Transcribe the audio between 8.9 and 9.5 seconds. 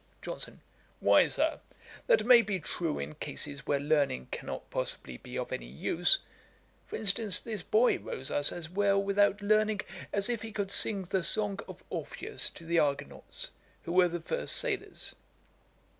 without